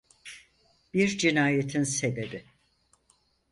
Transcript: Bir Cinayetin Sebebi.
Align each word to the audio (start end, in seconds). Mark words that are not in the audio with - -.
Bir 0.93 1.17
Cinayetin 1.17 1.83
Sebebi. 1.83 2.45